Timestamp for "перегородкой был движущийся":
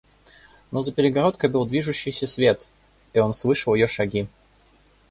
0.93-2.25